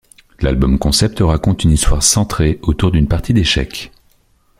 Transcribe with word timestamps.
L'album-concept 0.39 1.19
raconte 1.19 1.63
une 1.63 1.69
histoire 1.73 2.01
centrée 2.01 2.57
autour 2.63 2.89
d'une 2.89 3.07
partie 3.07 3.35
d'échecs. 3.35 3.91